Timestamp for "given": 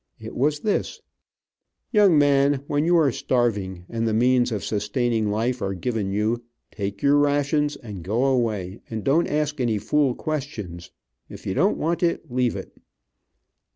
5.75-6.11